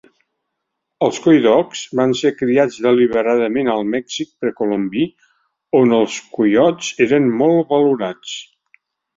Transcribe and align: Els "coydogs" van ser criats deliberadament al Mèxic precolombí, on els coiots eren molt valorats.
Els 1.07 1.19
"coydogs" 1.25 1.83
van 1.99 2.15
ser 2.21 2.31
criats 2.39 2.79
deliberadament 2.87 3.69
al 3.75 3.85
Mèxic 3.97 4.31
precolombí, 4.45 5.05
on 5.83 5.95
els 6.01 6.19
coiots 6.39 6.91
eren 7.09 7.33
molt 7.45 7.73
valorats. 7.77 8.37